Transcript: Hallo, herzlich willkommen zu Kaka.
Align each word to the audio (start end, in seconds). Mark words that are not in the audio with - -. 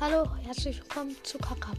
Hallo, 0.00 0.28
herzlich 0.44 0.80
willkommen 0.80 1.16
zu 1.24 1.38
Kaka. 1.38 1.72